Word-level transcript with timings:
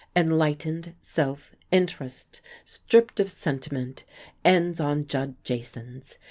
Enlightened 0.15 0.95
self 0.99 1.53
interest, 1.71 2.41
stripped 2.65 3.19
of 3.19 3.29
sentiment, 3.29 4.03
ends 4.43 4.79
on 4.79 5.05
Judd 5.05 5.35
Jasons. 5.43 6.15